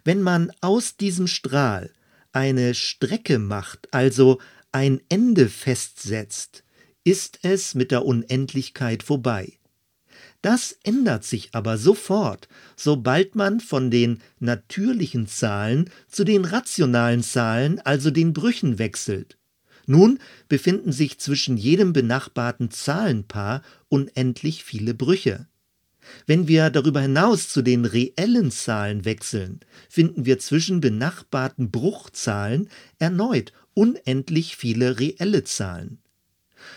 Wenn 0.05 0.21
man 0.21 0.53
aus 0.61 0.99
diesem 0.99 1.27
Strahl 1.27 1.91
eine 2.33 2.75
Strecke 2.75 3.39
macht, 3.39 3.95
also 3.95 4.43
ein 4.73 5.01
Ende 5.09 5.49
festsetzt, 5.49 6.65
ist 7.03 7.39
es 7.45 7.75
mit 7.75 7.93
der 7.93 8.05
Unendlichkeit 8.05 9.03
vorbei. 9.03 9.58
Das 10.41 10.79
ändert 10.85 11.25
sich 11.25 11.51
aber 11.53 11.79
sofort, 11.79 12.49
sobald 12.77 13.35
man 13.35 13.61
von 13.61 13.91
den 13.91 14.21
natürlichen 14.39 15.27
Zahlen 15.27 15.91
zu 16.09 16.23
den 16.23 16.45
rationalen 16.45 17.23
Zahlen, 17.23 17.81
also 17.81 18.11
den 18.11 18.33
Brüchen 18.33 18.79
wechselt. 18.79 19.37
Nun 19.87 20.21
befinden 20.49 20.93
sich 20.93 21.19
zwischen 21.19 21.57
jedem 21.57 21.93
benachbarten 21.93 22.71
Zahlenpaar 22.71 23.63
unendlich 23.89 24.63
viele 24.63 24.95
Brüche. 24.95 25.49
Wenn 26.27 26.47
wir 26.47 26.71
darüber 26.71 27.01
hinaus 27.01 27.49
zu 27.49 27.63
den 27.63 27.85
reellen 27.85 28.51
Zahlen 28.51 29.05
wechseln, 29.05 29.61
finden 29.89 30.25
wir 30.25 30.39
zwischen 30.39 30.81
benachbarten 30.81 31.71
Bruchzahlen 31.71 32.69
erneut 32.99 33.53
unendlich 33.75 34.57
viele 34.57 34.99
reelle 34.99 35.45
Zahlen. 35.45 35.99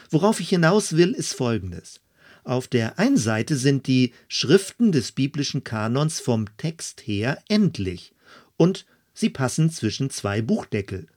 Worauf 0.10 0.40
ich 0.40 0.50
hinaus 0.50 0.96
will, 0.96 1.12
ist 1.14 1.34
Folgendes. 1.34 2.01
Auf 2.44 2.68
der 2.68 2.98
einen 2.98 3.18
Seite 3.18 3.56
sind 3.56 3.88
die 3.88 4.14
Schriften 4.28 4.92
des 4.92 5.12
biblischen 5.12 5.64
Kanons 5.64 6.20
vom 6.20 6.46
Text 6.58 7.02
her 7.06 7.42
endlich 7.48 8.14
und 8.58 8.86
sie 9.14 9.30
passen 9.30 9.70
zwischen 9.70 10.10
zwei 10.10 10.42
Buchdeckel. 10.42 11.08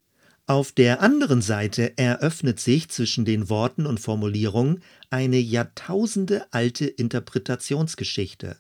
Auf 0.47 0.73
der 0.73 1.01
anderen 1.01 1.41
Seite 1.41 1.97
eröffnet 1.97 2.61
sich 2.61 2.91
zwischen 2.91 3.25
den 3.25 3.49
Worten 3.49 3.87
und 3.87 3.99
Formulierungen 3.99 4.83
eine 5.09 5.39
Jahrtausende 5.39 6.47
alte 6.51 6.85
Interpretationsgeschichte. 6.85 8.59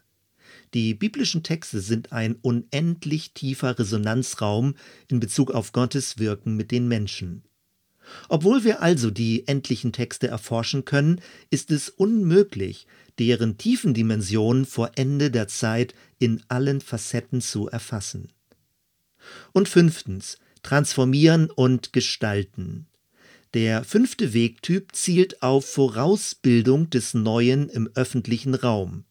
Die 0.72 0.94
biblischen 0.94 1.42
Texte 1.42 1.80
sind 1.80 2.10
ein 2.12 2.36
unendlich 2.40 3.34
tiefer 3.34 3.78
Resonanzraum 3.78 4.76
in 5.08 5.20
Bezug 5.20 5.50
auf 5.50 5.72
Gottes 5.72 6.18
Wirken 6.18 6.56
mit 6.56 6.70
den 6.70 6.88
Menschen. 6.88 7.42
Obwohl 8.28 8.64
wir 8.64 8.82
also 8.82 9.10
die 9.10 9.46
endlichen 9.48 9.92
Texte 9.92 10.28
erforschen 10.28 10.84
können, 10.84 11.20
ist 11.50 11.70
es 11.70 11.88
unmöglich, 11.88 12.86
deren 13.18 13.58
tiefen 13.58 13.94
Dimensionen 13.94 14.66
vor 14.66 14.92
Ende 14.96 15.30
der 15.30 15.48
Zeit 15.48 15.94
in 16.18 16.42
allen 16.48 16.80
Facetten 16.80 17.40
zu 17.40 17.68
erfassen. 17.68 18.28
Und 19.52 19.68
fünftens, 19.68 20.38
transformieren 20.62 21.50
und 21.50 21.92
gestalten. 21.92 22.86
Der 23.54 23.84
fünfte 23.84 24.34
Wegtyp 24.34 24.94
zielt 24.94 25.42
auf 25.42 25.66
Vorausbildung 25.66 26.90
des 26.90 27.14
Neuen 27.14 27.68
im 27.68 27.88
öffentlichen 27.94 28.54
Raum. 28.54 29.04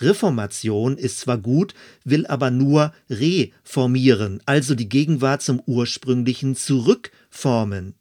Reformation 0.00 0.96
ist 0.96 1.20
zwar 1.20 1.38
gut, 1.38 1.74
will 2.04 2.26
aber 2.26 2.50
nur 2.50 2.92
reformieren, 3.10 4.40
also 4.46 4.74
die 4.74 4.88
Gegenwart 4.88 5.42
zum 5.42 5.60
ursprünglichen 5.64 6.56
zurückformen. 6.56 7.94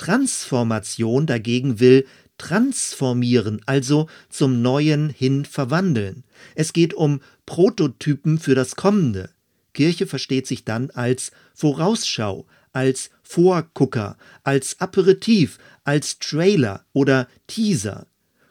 Transformation 0.00 1.26
dagegen 1.26 1.78
will 1.78 2.06
transformieren, 2.38 3.60
also 3.66 4.08
zum 4.30 4.62
Neuen 4.62 5.10
hin 5.10 5.44
verwandeln. 5.44 6.24
Es 6.54 6.72
geht 6.72 6.94
um 6.94 7.20
Prototypen 7.44 8.38
für 8.38 8.54
das 8.54 8.76
Kommende. 8.76 9.28
Kirche 9.74 10.06
versteht 10.06 10.46
sich 10.46 10.64
dann 10.64 10.88
als 10.88 11.32
Vorausschau, 11.52 12.46
als 12.72 13.10
Vorgucker, 13.22 14.16
als 14.42 14.80
Aperitif, 14.80 15.58
als 15.84 16.18
Trailer 16.18 16.86
oder 16.94 17.28
Teaser. 17.46 18.06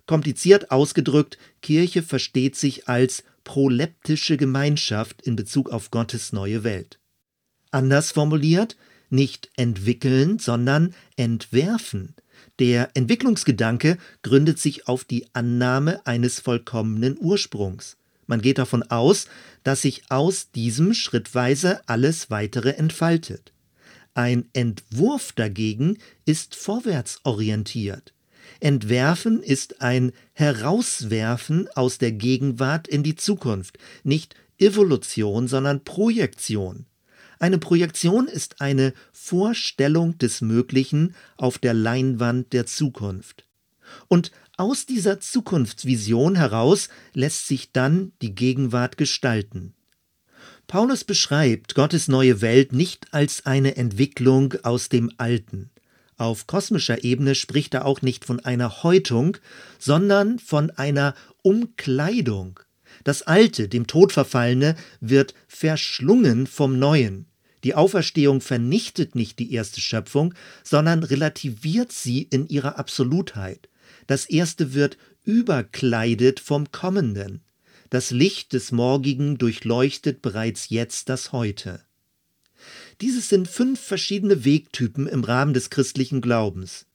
Kompliziert 0.05 0.69
ausgedrückt, 0.69 1.39
Kirche 1.63 2.03
versteht 2.03 2.57
sich 2.57 2.88
als 2.88 3.23
proleptische 3.43 4.38
Gemeinschaft 4.38 5.23
in 5.23 5.35
Bezug 5.35 5.71
auf 5.71 5.89
Gottes 5.89 6.31
neue 6.31 6.63
Welt. 6.63 6.99
Anders 7.71 8.12
formuliert, 8.12 8.77
nicht 9.10 9.50
entwickeln, 9.56 10.39
sondern 10.39 10.93
entwerfen. 11.15 12.15
Der 12.60 12.89
Entwicklungsgedanke 12.93 13.98
gründet 14.22 14.60
sich 14.60 14.88
auf 14.88 15.04
die 15.04 15.28
Annahme 15.34 16.06
eines 16.06 16.39
vollkommenen 16.39 17.17
Ursprungs. 17.19 17.98
Man 18.28 18.41
geht 18.41 18.58
davon 18.58 18.84
aus, 18.84 19.28
dass 19.63 19.82
sich 19.82 20.04
aus 20.10 20.52
diesem 20.52 20.93
schrittweise 20.93 21.82
alles 21.88 22.30
weitere 22.30 22.72
entfaltet. 22.72 23.54
Ein 24.13 24.50
Entwurf 24.54 25.32
dagegen 25.32 25.98
ist 26.26 26.56
vorwärtsorientiert. 26.56 28.13
Entwerfen 28.60 29.41
ist 29.41 29.82
ein 29.82 30.12
Herauswerfen 30.34 31.69
aus 31.76 31.98
der 31.98 32.12
Gegenwart 32.12 32.88
in 32.88 33.04
die 33.04 33.15
Zukunft, 33.15 33.78
nicht 34.04 34.36
Evolution, 34.58 35.48
sondern 35.48 35.84
Projektion. 35.84 36.86
Eine 37.39 37.58
Projektion 37.58 38.28
ist 38.28 38.60
eine 38.60 38.93
Vorstellung 39.13 40.17
des 40.17 40.41
Möglichen 40.41 41.15
auf 41.38 41.58
der 41.58 41.73
Leinwand 41.73 42.52
der 42.52 42.65
Zukunft. 42.65 43.45
Und 44.10 44.32
aus 44.58 44.86
dieser 44.86 45.21
Zukunftsvision 45.21 46.36
heraus 46.36 46.89
lässt 47.13 47.47
sich 47.47 47.71
dann 47.71 48.12
die 48.21 48.36
Gegenwart 48.36 48.97
gestalten. 48.97 49.73
Paulus 50.67 51.06
beschreibt 51.06 51.75
Gottes 51.75 52.10
neue 52.10 52.41
Welt 52.41 52.73
nicht 52.73 53.13
als 53.13 53.45
eine 53.45 53.78
Entwicklung 53.78 54.56
aus 54.63 54.89
dem 54.89 55.12
Alten. 55.17 55.71
Auf 56.17 56.45
kosmischer 56.45 57.06
Ebene 57.06 57.36
spricht 57.36 57.73
er 57.73 57.86
auch 57.86 58.02
nicht 58.02 58.25
von 58.25 58.41
einer 58.41 58.84
Häutung, 58.84 59.38
sondern 59.80 60.39
von 60.39 60.71
einer 60.71 61.15
Umkleidung. 61.41 62.60
Das 63.06 63.21
Alte, 63.21 63.69
dem 63.69 63.88
Tod 63.88 64.12
verfallene, 64.12 64.75
wird 64.99 65.34
verschlungen 65.47 66.45
vom 66.45 66.78
Neuen. 66.78 67.28
Die 67.63 67.76
Auferstehung 67.76 68.41
vernichtet 68.41 69.15
nicht 69.15 69.39
die 69.39 69.54
erste 69.54 69.82
Schöpfung, 69.82 70.34
sondern 70.63 71.04
relativiert 71.04 71.91
sie 71.91 72.24
in 72.24 72.48
ihrer 72.48 72.80
Absolutheit. 72.80 73.69
Das 74.08 74.26
Erste 74.26 74.74
wird 74.74 74.98
überkleidet 75.24 76.39
vom 76.39 76.72
Kommenden. 76.72 77.41
Das 77.89 78.12
Licht 78.12 78.54
des 78.54 78.72
Morgigen 78.72 79.38
durchleuchtet 79.38 80.22
bereits 80.22 80.69
jetzt 80.69 81.10
das 81.10 81.32
Heute. 81.32 81.82
Dieses 83.02 83.30
sind 83.30 83.48
fünf 83.48 83.80
verschiedene 83.80 84.45
Wegtypen 84.45 85.08
im 85.08 85.24
Rahmen 85.24 85.54
des 85.54 85.69
christlichen 85.69 86.22
Glaubens. 86.22 86.86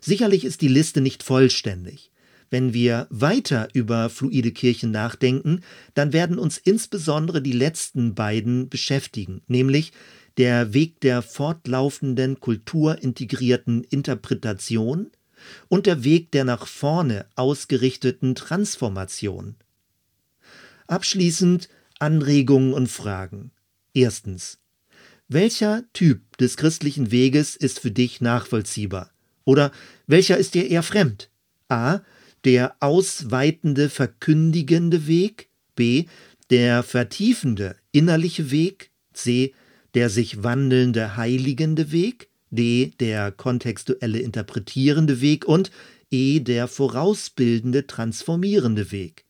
Sicherlich 0.00 0.44
ist 0.44 0.60
die 0.60 0.68
Liste 0.68 1.00
nicht 1.00 1.22
vollständig. 1.22 2.10
Wenn 2.50 2.72
wir 2.72 3.06
weiter 3.10 3.68
über 3.74 4.08
fluide 4.08 4.52
Kirchen 4.52 4.90
nachdenken, 4.90 5.60
dann 5.94 6.12
werden 6.12 6.38
uns 6.38 6.58
insbesondere 6.58 7.42
die 7.42 7.52
letzten 7.52 8.14
beiden 8.14 8.68
beschäftigen, 8.68 9.42
nämlich 9.46 9.92
der 10.38 10.72
Weg 10.72 11.00
der 11.00 11.20
fortlaufenden 11.20 12.40
kulturintegrierten 12.40 13.84
Interpretation 13.84 15.10
und 15.68 15.86
der 15.86 16.04
Weg 16.04 16.30
der 16.32 16.44
nach 16.44 16.66
vorne 16.66 17.26
ausgerichteten 17.34 18.34
Transformation. 18.34 19.56
Abschließend 20.86 21.68
Anregungen 21.98 22.72
und 22.72 22.88
Fragen. 22.88 23.50
Erstens. 23.92 24.58
Welcher 25.28 25.84
Typ 25.92 26.38
des 26.38 26.56
christlichen 26.56 27.10
Weges 27.10 27.54
ist 27.54 27.80
für 27.80 27.90
dich 27.90 28.20
nachvollziehbar? 28.22 29.10
Oder 29.44 29.72
welcher 30.06 30.38
ist 30.38 30.54
dir 30.54 30.68
eher 30.70 30.82
fremd? 30.82 31.30
A. 31.68 32.00
Der 32.48 32.76
ausweitende, 32.80 33.90
verkündigende 33.90 35.06
Weg. 35.06 35.50
B. 35.76 36.06
Der 36.48 36.82
vertiefende, 36.82 37.76
innerliche 37.92 38.50
Weg. 38.50 38.90
C. 39.12 39.52
Der 39.92 40.08
sich 40.08 40.42
wandelnde, 40.42 41.18
heiligende 41.18 41.92
Weg. 41.92 42.30
D. 42.50 42.94
Der 43.00 43.32
kontextuelle, 43.32 44.20
interpretierende 44.20 45.20
Weg. 45.20 45.44
Und 45.44 45.70
E. 46.10 46.40
Der 46.40 46.68
vorausbildende, 46.68 47.86
transformierende 47.86 48.92
Weg. 48.92 49.26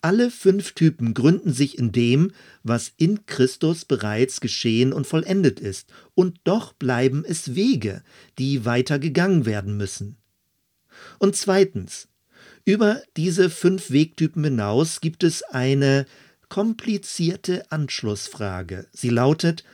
Alle 0.00 0.28
fünf 0.28 0.72
Typen 0.72 1.14
gründen 1.14 1.52
sich 1.52 1.78
in 1.78 1.92
dem, 1.92 2.32
was 2.64 2.92
in 2.96 3.24
Christus 3.24 3.84
bereits 3.84 4.40
geschehen 4.40 4.92
und 4.92 5.06
vollendet 5.06 5.60
ist, 5.60 5.92
und 6.16 6.40
doch 6.42 6.72
bleiben 6.72 7.24
es 7.24 7.54
Wege, 7.54 8.02
die 8.40 8.64
weiter 8.64 8.98
gegangen 8.98 9.46
werden 9.46 9.76
müssen. 9.76 10.16
Und 11.20 11.36
zweitens, 11.36 12.08
über 12.64 13.02
diese 13.16 13.50
fünf 13.50 13.90
Wegtypen 13.90 14.44
hinaus 14.44 15.00
gibt 15.00 15.24
es 15.24 15.42
eine 15.42 16.06
komplizierte 16.48 17.70
Anschlussfrage. 17.72 18.86
Sie 18.92 19.08
lautet, 19.08 19.64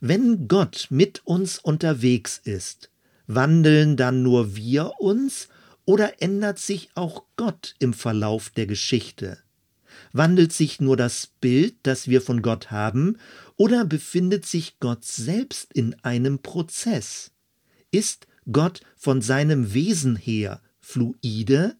wenn 0.00 0.48
Gott 0.48 0.88
mit 0.90 1.22
uns 1.24 1.58
unterwegs 1.58 2.40
ist, 2.44 2.90
wandeln 3.26 3.96
dann 3.96 4.22
nur 4.22 4.54
wir 4.54 5.00
uns 5.00 5.48
oder 5.84 6.20
ändert 6.22 6.58
sich 6.58 6.90
auch 6.94 7.24
Gott 7.36 7.74
im 7.78 7.94
Verlauf 7.94 8.50
der 8.50 8.66
Geschichte? 8.66 9.38
Wandelt 10.12 10.52
sich 10.52 10.80
nur 10.80 10.96
das 10.96 11.28
Bild, 11.40 11.74
das 11.82 12.08
wir 12.08 12.20
von 12.20 12.42
Gott 12.42 12.70
haben, 12.70 13.16
oder 13.56 13.84
befindet 13.84 14.44
sich 14.44 14.78
Gott 14.78 15.04
selbst 15.04 15.72
in 15.72 15.94
einem 16.04 16.40
Prozess? 16.40 17.32
Ist 17.90 18.26
Gott 18.52 18.82
von 18.96 19.22
seinem 19.22 19.72
Wesen 19.72 20.16
her 20.16 20.60
fluide? 20.80 21.76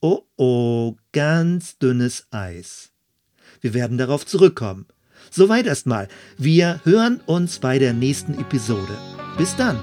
Oh 0.00 0.22
oh, 0.36 0.96
ganz 1.12 1.78
dünnes 1.78 2.26
Eis. 2.30 2.92
Wir 3.60 3.74
werden 3.74 3.98
darauf 3.98 4.26
zurückkommen. 4.26 4.86
Soweit 5.30 5.66
erstmal. 5.66 6.08
Wir 6.36 6.80
hören 6.84 7.20
uns 7.26 7.58
bei 7.58 7.78
der 7.78 7.92
nächsten 7.92 8.38
Episode. 8.38 8.96
Bis 9.36 9.56
dann. 9.56 9.82